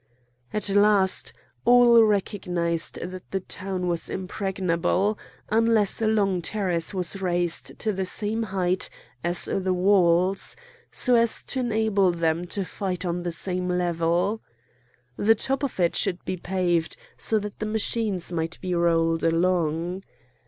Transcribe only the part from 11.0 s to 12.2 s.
as to enable